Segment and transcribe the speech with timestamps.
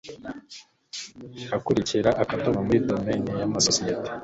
[1.43, 4.09] Irakurikira akadomo muri domaine yamasosiyete